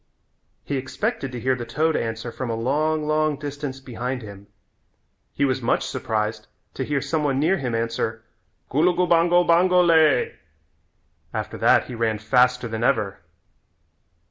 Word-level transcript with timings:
He 0.63 0.77
expected 0.77 1.31
to 1.31 1.39
hear 1.39 1.53
the 1.53 1.63
toad 1.63 1.95
answer 1.95 2.31
from 2.31 2.49
a 2.49 2.55
long, 2.55 3.05
long 3.05 3.37
distance 3.37 3.79
behind 3.79 4.23
him. 4.23 4.47
He 5.31 5.45
was 5.45 5.61
much 5.61 5.85
surprised 5.85 6.47
to 6.73 6.83
hear 6.83 7.01
some 7.01 7.23
one 7.23 7.39
near 7.39 7.57
him 7.57 7.75
answer, 7.75 8.23
"Gulugubango, 8.71 9.43
bango 9.47 9.79
lay." 9.83 10.39
After 11.35 11.59
that 11.59 11.83
he 11.83 11.93
ran 11.93 12.17
faster 12.17 12.67
than 12.67 12.83
ever. 12.83 13.19